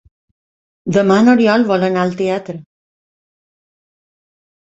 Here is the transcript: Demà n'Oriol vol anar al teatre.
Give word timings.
Demà 0.95 1.17
n'Oriol 1.25 1.65
vol 1.71 1.85
anar 1.89 2.05
al 2.05 2.15
teatre. 2.21 2.57